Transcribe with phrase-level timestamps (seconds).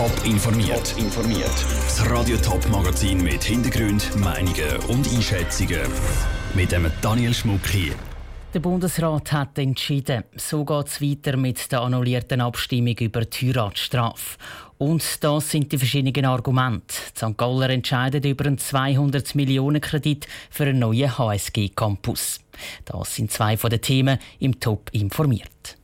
[0.00, 0.94] Top informiert.
[0.96, 1.52] informiert.
[1.84, 5.82] Das Radio Top Magazin mit Hintergrund, Meinungen und Einschätzungen
[6.54, 7.92] mit dem Daniel Schmuck hier.
[8.54, 14.38] Der Bundesrat hat entschieden, so geht es weiter mit der annullierten Abstimmung über die Heiratsstrafe.
[14.78, 16.94] Und das sind die verschiedenen Argumente.
[17.14, 17.36] St.
[17.36, 22.40] Galler entscheidet über einen 200 Millionen Kredit für einen neuen HSG-Campus.
[22.86, 25.76] Das sind zwei von den Themen im Top informiert.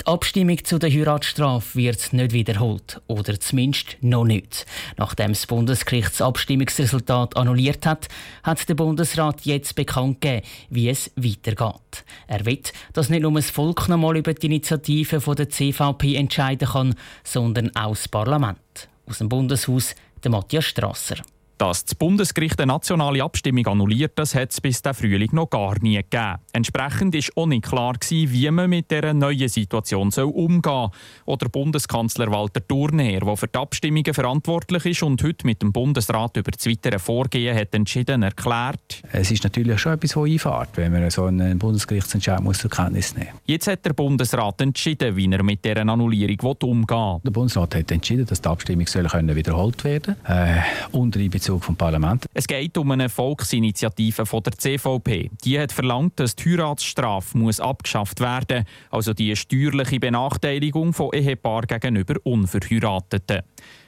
[0.00, 3.00] Die Abstimmung zu der Heiratsstrafe wird nicht wiederholt.
[3.06, 4.66] Oder zumindest noch nicht.
[4.96, 8.08] Nachdem das Bundesgericht das Abstimmungsresultat annulliert hat,
[8.42, 12.04] hat der Bundesrat jetzt bekannt gegeben, wie es weitergeht.
[12.26, 12.62] Er will,
[12.92, 17.74] dass nicht nur das Volk noch mal über die Initiative der CVP entscheiden kann, sondern
[17.76, 18.88] auch das Parlament.
[19.06, 21.16] Aus dem Bundeshaus der Matthias Strasser.
[21.58, 25.78] Dass das Bundesgericht eine nationale Abstimmung annulliert, das hat es bis der Frühling noch gar
[25.80, 26.36] nie gegeben.
[26.52, 30.90] Entsprechend war auch nicht klar, wie man mit dieser neuen Situation umgehen soll.
[31.26, 36.36] Oder Bundeskanzler Walter Thurner, der für die Abstimmungen verantwortlich ist und heute mit dem Bundesrat
[36.36, 39.02] über das weitere Vorgehen hat entschieden, erklärt.
[39.12, 43.14] Es ist natürlich schon etwas, das einfährt, wenn man so einen Bundesgerichtsentscheid muss zur Kenntnis
[43.14, 47.20] nehmen Jetzt hat der Bundesrat entschieden, wie er mit dieser Annullierung umgehen will.
[47.24, 50.36] Der Bundesrat hat entschieden, dass die Abstimmung wiederholt werden soll.
[50.36, 52.26] Äh, unter Einbezug vom Parlament.
[52.34, 55.30] Es geht um eine Volksinitiative von der CVP.
[55.44, 61.66] Die hat verlangt, dass die Heiratsstrafe muss abgeschafft werden, also die steuerliche Benachteiligung von Ehepaaren
[61.66, 63.42] gegenüber Unverheirateten.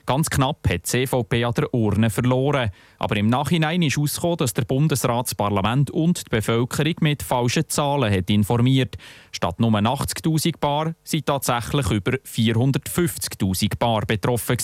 [0.07, 2.71] Ganz knapp hat die CVP an der Urne verloren.
[2.99, 7.69] Aber im Nachhinein ist herausgekommen, dass der Bundesrat, das Parlament und die Bevölkerung mit falschen
[7.69, 8.97] Zahlen hat informiert.
[9.33, 14.57] Statt nur 80.000 Paar sind tatsächlich über 450.000 Paar betroffen.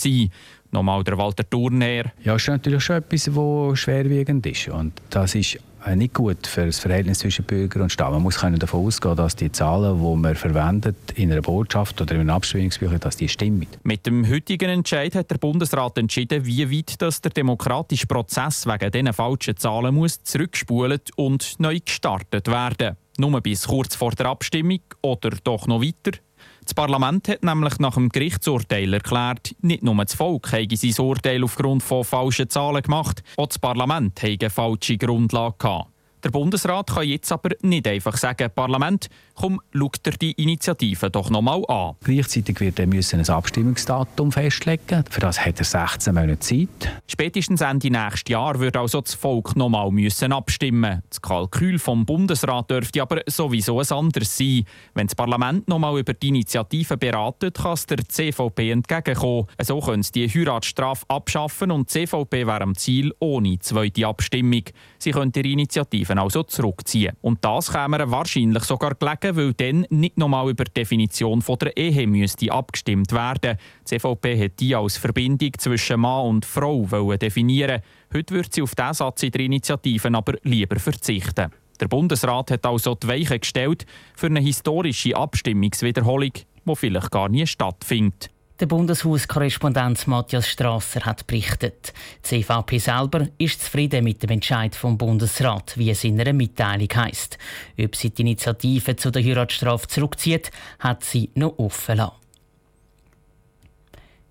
[0.73, 2.05] Nochmal der Walter Thurner.
[2.23, 4.69] Ja, das ist natürlich schon etwas, was schwerwiegend ist.
[4.69, 8.11] Und das ist äh, nicht gut für das Verhältnis zwischen Bürger und Staat.
[8.11, 12.21] Man muss davon ausgehen, dass die Zahlen, die man verwendet in einer Botschaft oder in
[12.21, 13.67] einem Abstimmungsbüchlein, dass die stimmen.
[13.83, 18.89] Mit dem heutigen Entscheid hat der Bundesrat entschieden, wie weit das der demokratische Prozess wegen
[18.89, 22.97] diesen falschen Zahlen muss zurückspult und neu gestartet werden.
[23.19, 26.17] Nur bis kurz vor der Abstimmung oder doch noch weiter.
[26.63, 31.43] Das Parlament hat nämlich nach dem Gerichtsurteil erklärt, nicht nur das Volk habe sein Urteil
[31.43, 35.92] aufgrund von falschen Zahlen gemacht, auch das Parlament habe eine falsche Grundlage gehabt.
[36.23, 41.29] Der Bundesrat kann jetzt aber nicht einfach sagen, Parlament, komm, schau dir die Initiative doch
[41.29, 41.95] noch mal an.
[42.01, 45.03] Gleichzeitig wird er müssen ein Abstimmungsdatum festlegen.
[45.09, 47.01] Für das hat er 16 Monate Zeit.
[47.07, 51.03] Spätestens Ende nächstes Jahr wird also das Volk noch mal müssen abstimmen.
[51.09, 54.63] Das Kalkül vom Bundesrat dürfte aber sowieso ein anderes sein.
[54.93, 59.47] Wenn das Parlament noch mal über die Initiative beratet, kann es der CVP entgegenkommen.
[59.61, 64.63] So können sie die Heiratsstrafe abschaffen und die CVP wäre am Ziel ohne zweite Abstimmung.
[64.99, 67.15] Sie könnte die Initiative Alternativen also zurückziehen.
[67.21, 71.75] Und das käme wahrscheinlich sogar gelegen, weil dann nicht nochmal über die Definition von der
[71.77, 73.57] Ehe müsste abgestimmt werden.
[73.81, 76.85] Die CVP hat die als Verbindung zwischen Mann und Frau
[77.15, 77.81] definieren.
[78.13, 81.51] Heute wird sie auf diesen Satz in der Initiative aber lieber verzichten.
[81.79, 83.85] Der Bundesrat hat also die Weiche gestellt
[84.15, 88.29] für eine historische Abstimmungswiederholung, die vielleicht gar nie stattfindet.
[88.63, 91.91] Der Bundeshauskorrespondent Matthias Strasser hat berichtet.
[92.23, 96.87] Die CVP selber ist zufrieden mit dem Entscheid vom Bundesrat, wie es in einer Mitteilung
[96.95, 97.37] heißt.
[97.77, 102.22] Ob sie die Initiative zu der Heiratsstrafe zurückzieht, hat sie noch offen lassen.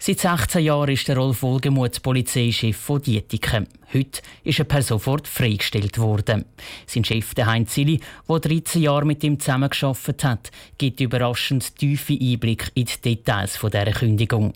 [0.05, 3.69] Seit 16 Jahren ist der Rolf Wohlgemuth Polizeichef von Dietiken.
[3.95, 6.45] Heute ist er per sofort freigestellt worden.
[6.89, 12.19] Sein Chef, der Heinz Zilli, der 13 Jahre mit ihm zusammengearbeitet hat, gibt überraschend tiefe
[12.21, 14.55] Einblick in die Details dieser Kündigung.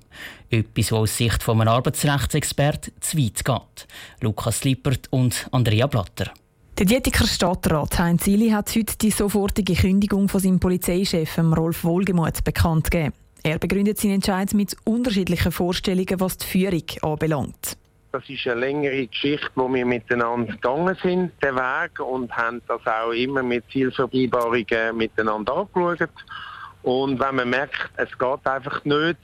[0.51, 3.87] Etwas, was aus Sicht von einem Arbeitsrechtsexperten zu weit geht.
[4.23, 6.33] Lukas Lippert und Andrea Blatter.
[6.77, 12.43] Der Dietiker Stadtrat Heinz Zilli hat heute die sofortige Kündigung von seinem Polizeichef Rolf Wohlgemuth
[12.43, 13.13] bekannt gegeben.
[13.47, 17.77] Er begründet seinen Entscheid mit unterschiedlichen Vorstellungen, was die Führung anbelangt.
[18.11, 22.84] Das ist eine längere Geschichte, wo wir miteinander gegangen sind, den Weg, und haben das
[22.84, 26.11] auch immer mit Zielvereinbarungen miteinander angeschaut.
[26.83, 29.21] Und wenn man merkt, es geht einfach nicht,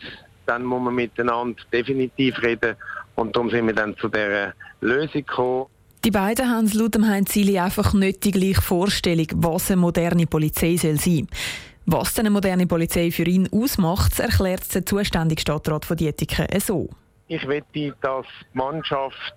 [0.46, 2.76] dann muss man miteinander definitiv reden.
[3.16, 5.66] Und darum sind wir dann zu dieser Lösung gekommen.
[6.04, 10.76] Die beiden haben laut Heinz Zili einfach nicht die gleiche Vorstellung, was eine moderne Polizei
[10.76, 11.71] soll sein soll.
[11.86, 16.88] Was eine moderne Polizei für ihn ausmacht, erklärt der zuständige Stadtrat von Dietiken so.
[17.28, 19.34] Ich möchte, dass die Mannschaft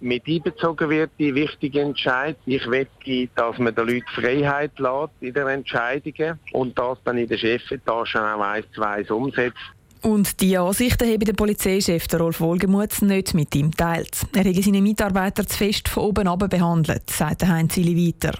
[0.00, 2.36] mit einbezogen wird in wichtige Entscheidungen.
[2.44, 7.26] Ich möchte, dass man den Leuten Freiheit lässt in den Entscheidungen und das dann in
[7.26, 9.56] der Chefetage auch eins zu eins umsetzt.
[10.02, 14.26] Und die Ansichten habe der Polizeichef Rolf Wohlgemuth nicht mit ihm teilt.
[14.34, 18.38] Er habe seine Mitarbeiter zu fest von oben ab behandelt, sagt Heinz Zilli weiter.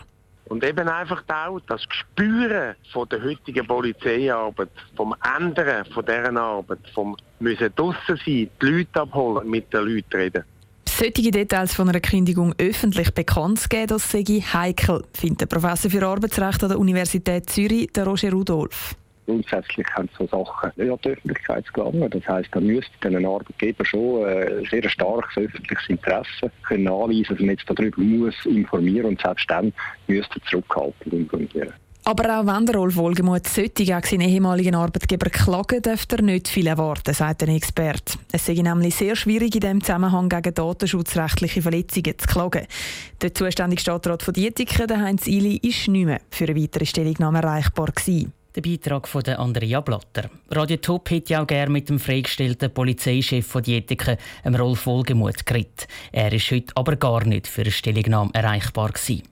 [0.48, 6.78] Und eben einfach auch das Gespüren von der heutigen Polizeiarbeit, vom Ändern von deren Arbeit,
[6.94, 10.44] vom müssen draussen sein, die Leute abholen, mit den Leuten reden.
[10.88, 15.90] Solche Details von einer Kündigung öffentlich bekannt zu geben, das sei heikel, findet der Professor
[15.90, 18.96] für Arbeitsrecht an der Universität Zürich, der Roger Rudolph.
[19.28, 22.08] Grundsätzlich haben so Sachen nicht an die Öffentlichkeit gelangen.
[22.08, 27.26] Das heisst, da müsste den Arbeitgeber schon ein äh, sehr starkes öffentliches Interesse können anweisen,
[27.28, 29.70] dass man jetzt darüber muss informieren und selbst dann
[30.06, 31.74] müsste zurückhaltend informieren.
[32.04, 36.48] Aber auch wenn der Rolf Wohlgemuth sollte gegen seinen ehemaligen Arbeitgeber klagen, dürfte er nicht
[36.48, 38.14] viel erwarten, sagt ein Experte.
[38.32, 42.66] Es sei nämlich sehr schwierig, in diesem Zusammenhang gegen datenschutzrechtliche Verletzungen zu klagen.
[43.20, 47.92] Der zuständige Stadtrat von Dietiken, Heinz Ili, ist nicht mehr für eine weitere Stellungnahme erreichbar
[47.94, 48.32] gewesen.
[48.58, 50.28] Der Beitrag von Andrea Blatter.
[50.50, 55.86] Radio Top hätte auch gerne mit dem freigestellten Polizeichef von Dietiken, Rolf Wohlgemuth, geredet.
[56.10, 59.22] Er ist heute aber gar nicht für eine Stellungnahme erreichbar gewesen.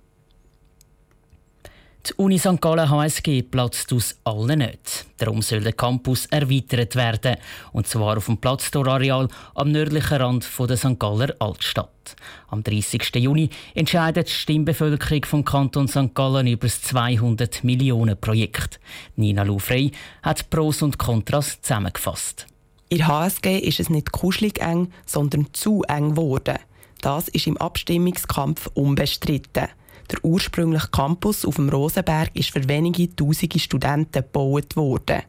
[2.09, 2.61] Die Uni St.
[2.61, 5.07] Gallen HSG platzt aus allen nicht.
[5.17, 7.37] Darum soll der Campus erweitert werden.
[7.73, 9.27] Und zwar auf dem Platztorareal
[9.57, 11.01] am nördlichen Rand der St.
[11.01, 12.15] Galler Altstadt.
[12.47, 13.13] Am 30.
[13.17, 16.15] Juni entscheidet die Stimmbevölkerung vom Kanton St.
[16.15, 18.79] Gallen über das 200 Millionen Projekt.
[19.17, 19.91] Nina Lufrey
[20.23, 22.47] hat Pros und Kontras zusammengefasst.
[22.89, 26.59] In HSG ist es nicht kuschelig eng, sondern zu eng geworden.
[27.01, 29.67] Das ist im Abstimmungskampf unbestritten.
[30.11, 35.23] Der ursprüngliche Campus auf dem Rosenberg ist für wenige tausende Studenten gebaut worden.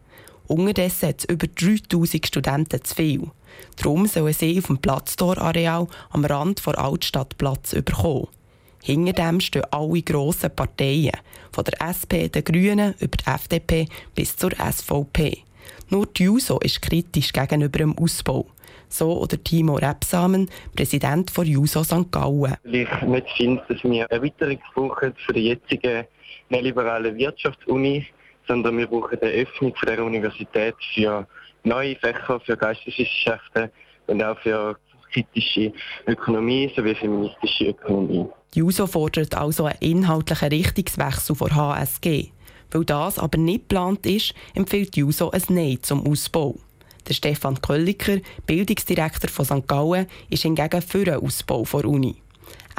[0.48, 3.32] Unterdessen hat es über 3000 Studenten zu viel.
[3.76, 8.28] Darum sollen sie auf dem Platztorareal am Rand der Altstadt Platz bekommen.
[8.84, 11.12] Hinter dem stehen alle grossen Parteien,
[11.52, 15.47] von der SP, den Grünen über die FDP bis zur SVP.
[15.90, 18.46] Nur die JUSO ist kritisch gegenüber dem Ausbau.
[18.90, 22.12] So oder Timo Repsamen, Präsident von JUSO St.
[22.12, 22.56] Gallen.
[22.64, 26.08] Ich nicht finde, dass wir eine Erweiterung brauchen für die jetzige
[26.50, 28.06] neoliberale Wirtschaftsuni,
[28.48, 31.28] sondern wir brauchen eine Öffnung für der Universität für
[31.64, 33.70] neue Fächer, für Geisteswissenschaften
[34.08, 34.78] und auch für
[35.12, 35.72] kritische
[36.06, 38.26] Ökonomie sowie feministische Ökonomie.
[38.54, 42.32] Die JUSO fordert also einen inhaltlichen Richtungswechsel von HSG.
[42.72, 46.56] Weil das aber nicht geplant ist, empfiehlt JUSO ein Nein zum Ausbau.
[47.08, 49.68] Der Stefan Kölliker, Bildungsdirektor von St.
[49.68, 52.16] Gallen, ist hingegen für einen Ausbau der Uni.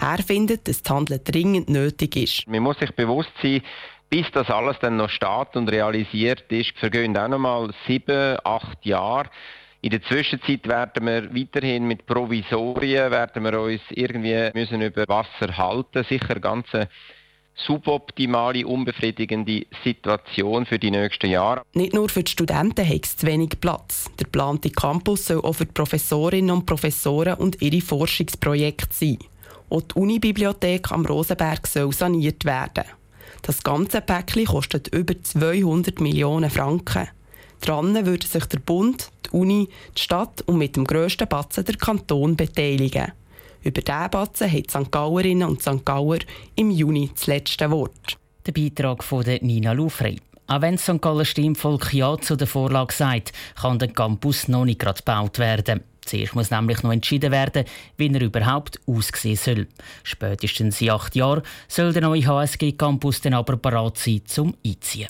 [0.01, 2.47] Er findet, dass das Handeln dringend nötig ist.
[2.47, 3.63] Man muss sich bewusst sein,
[4.11, 8.85] bis das alles dann noch steht und realisiert ist, vergehen auch noch mal sieben, acht
[8.85, 9.31] Jahre.
[9.81, 15.57] In der Zwischenzeit werden wir weiterhin mit Provisorien, werden wir uns irgendwie müssen über Wasser
[15.57, 16.05] halten.
[16.09, 16.89] Sicher ganze
[17.67, 21.63] suboptimale, unbefriedigende Situation für die nächsten Jahre.
[21.75, 24.07] Nicht nur für die Studenten hat es zu wenig Platz.
[24.19, 29.19] Der geplante Campus soll auch für die Professorinnen und Professoren und ihre Forschungsprojekte sein.
[29.71, 32.85] Auch die Unibibliothek am Rosenberg soll saniert werden.
[33.43, 37.09] Das ganze Päckchen kostet über 200 Millionen Franken.
[37.61, 41.77] Daran würden sich der Bund, die Uni, die Stadt und mit dem grössten Batzen der
[41.77, 43.13] Kanton beteiligen.
[43.69, 44.91] Über diesen Batzen haben die St.
[44.91, 45.85] Gallerinnen und St.
[45.85, 46.21] Galler
[46.57, 48.17] im Juni das letzte Wort.
[48.47, 50.17] Der Beitrag von Nina Lufrey.
[50.47, 51.03] Auch wenn das St.
[51.03, 55.83] Galler Stimmvolk Ja zu der Vorlage sagt, kann der Campus noch nicht gerade gebaut werden.
[56.01, 57.67] Zuerst muss nämlich noch entschieden werden,
[57.99, 59.67] wie er überhaupt aussehen soll.
[60.03, 65.09] Spätestens in acht Jahren soll der neue HSG-Campus dann aber bereit sein, zum Einziehen.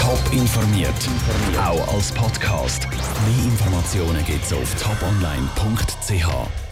[0.00, 0.90] Top informiert,
[1.56, 2.88] auch als Podcast.
[2.90, 6.71] Mehr Informationen gibt es auf toponline.ch.